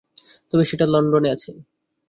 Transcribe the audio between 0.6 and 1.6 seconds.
সেটা লন্ডনে আছে।